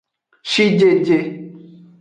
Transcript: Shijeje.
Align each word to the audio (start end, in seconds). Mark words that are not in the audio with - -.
Shijeje. 0.51 1.17